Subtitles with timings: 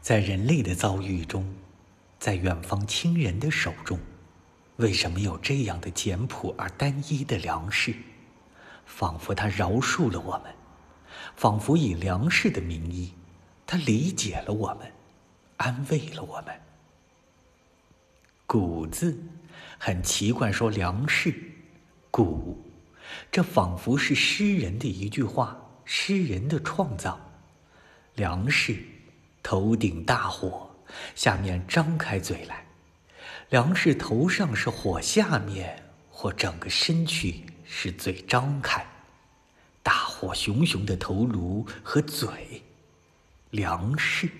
[0.00, 1.54] 在人类的遭遇中，
[2.18, 3.98] 在远方亲人的手中，
[4.76, 7.94] 为什么有这样的简朴而单一的粮食？
[8.86, 10.54] 仿佛他饶恕了我们，
[11.36, 13.12] 仿佛以粮食的名义，
[13.66, 14.90] 他理解了我们，
[15.58, 16.60] 安慰了我们。
[18.46, 19.22] 谷字，
[19.78, 21.32] 很奇怪，说粮食，
[22.10, 22.58] 谷，
[23.30, 27.20] 这仿佛是诗人的一句话，诗人的创造。
[28.16, 28.82] 粮食，
[29.50, 30.70] 头顶大火，
[31.16, 32.54] 下面张开嘴来；
[33.48, 38.86] 粮食头上是火，下面或整个身躯是嘴张开。
[39.82, 42.62] 大火熊熊的头颅和嘴，
[43.50, 44.30] 粮食。